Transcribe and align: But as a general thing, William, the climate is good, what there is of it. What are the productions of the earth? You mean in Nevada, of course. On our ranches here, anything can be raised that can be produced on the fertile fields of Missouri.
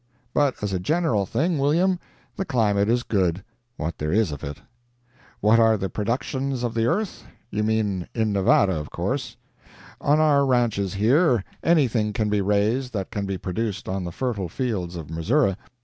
But 0.33 0.55
as 0.63 0.73
a 0.73 0.79
general 0.79 1.27
thing, 1.27 1.59
William, 1.59 1.99
the 2.35 2.43
climate 2.43 2.89
is 2.89 3.03
good, 3.03 3.43
what 3.77 3.99
there 3.99 4.11
is 4.11 4.31
of 4.31 4.43
it. 4.43 4.57
What 5.41 5.59
are 5.59 5.77
the 5.77 5.91
productions 5.91 6.63
of 6.63 6.73
the 6.73 6.87
earth? 6.87 7.23
You 7.51 7.61
mean 7.61 8.07
in 8.15 8.33
Nevada, 8.33 8.73
of 8.79 8.89
course. 8.89 9.37
On 10.03 10.19
our 10.19 10.43
ranches 10.43 10.95
here, 10.95 11.43
anything 11.63 12.13
can 12.13 12.29
be 12.31 12.41
raised 12.41 12.93
that 12.93 13.11
can 13.11 13.27
be 13.27 13.37
produced 13.37 13.87
on 13.87 14.03
the 14.03 14.11
fertile 14.11 14.49
fields 14.49 14.95
of 14.95 15.11
Missouri. 15.11 15.55